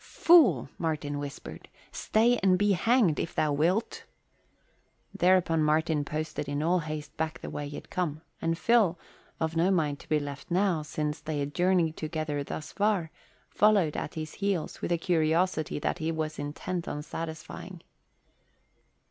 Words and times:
"Fool!" 0.03 0.67
Martin 0.79 1.19
whispered. 1.19 1.69
"Stay 1.91 2.39
and 2.41 2.57
be 2.57 2.71
hanged, 2.71 3.19
an 3.19 3.27
thou 3.35 3.53
wilt." 3.53 4.05
Thereupon 5.13 5.61
Martin 5.61 6.03
posted 6.03 6.49
in 6.49 6.63
all 6.63 6.79
haste 6.79 7.15
back 7.17 7.39
the 7.39 7.51
way 7.51 7.69
he 7.69 7.75
had 7.77 7.91
come 7.91 8.21
and 8.41 8.57
Phil, 8.57 8.97
of 9.39 9.55
no 9.55 9.69
mind 9.69 9.99
to 9.99 10.09
be 10.09 10.19
left 10.19 10.49
now, 10.49 10.81
since 10.81 11.21
they 11.21 11.37
had 11.37 11.53
journeyed 11.53 11.97
together 11.97 12.43
thus 12.43 12.71
far, 12.71 13.11
followed 13.51 13.95
at 13.95 14.15
his 14.15 14.33
heels 14.33 14.81
with 14.81 14.91
a 14.91 14.97
curiosity 14.97 15.77
that 15.77 15.99
he 15.99 16.11
was 16.11 16.39
intent 16.39 16.87
on 16.87 17.03
satisfying. 17.03 17.83